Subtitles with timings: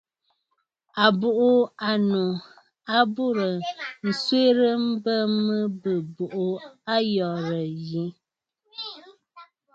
[1.03, 1.49] À bùʼû
[1.89, 2.23] ànnnù
[2.95, 3.47] a burə
[4.07, 5.13] nswerə mbə
[5.45, 6.45] mə bɨ̀ buʼu
[6.95, 8.03] ayɔ̀rə̂ yi.